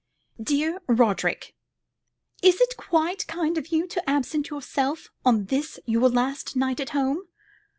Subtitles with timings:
[0.41, 1.53] "Dear Roderick,
[2.41, 6.89] Is it quite kind of you to absent yourself on this your last night at
[6.89, 7.27] home?